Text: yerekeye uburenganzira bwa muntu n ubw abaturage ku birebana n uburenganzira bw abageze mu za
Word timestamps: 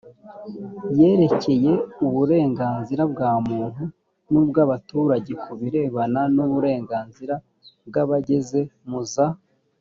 yerekeye 0.99 1.71
uburenganzira 2.05 3.03
bwa 3.11 3.31
muntu 3.47 3.83
n 4.31 4.33
ubw 4.41 4.55
abaturage 4.65 5.33
ku 5.43 5.51
birebana 5.59 6.21
n 6.35 6.37
uburenganzira 6.45 7.35
bw 7.87 7.95
abageze 8.03 8.59
mu 8.89 9.01
za 9.13 9.27